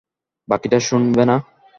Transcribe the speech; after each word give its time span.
বাকিটা 0.47 0.77
শুনবে 0.87 1.23
না? 1.29 1.35